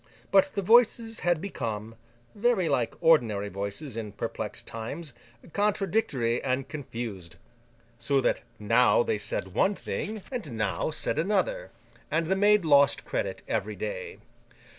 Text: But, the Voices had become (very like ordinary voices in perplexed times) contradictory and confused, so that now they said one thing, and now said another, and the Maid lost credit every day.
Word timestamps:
But, 0.31 0.55
the 0.55 0.63
Voices 0.63 1.19
had 1.19 1.39
become 1.39 1.93
(very 2.33 2.67
like 2.67 2.95
ordinary 3.03 3.49
voices 3.49 3.95
in 3.95 4.13
perplexed 4.13 4.65
times) 4.65 5.13
contradictory 5.53 6.43
and 6.43 6.67
confused, 6.67 7.35
so 7.99 8.19
that 8.21 8.41
now 8.57 9.03
they 9.03 9.19
said 9.19 9.53
one 9.53 9.75
thing, 9.75 10.23
and 10.31 10.53
now 10.57 10.89
said 10.89 11.19
another, 11.19 11.69
and 12.09 12.25
the 12.25 12.35
Maid 12.35 12.65
lost 12.65 13.05
credit 13.05 13.43
every 13.47 13.75
day. 13.75 14.17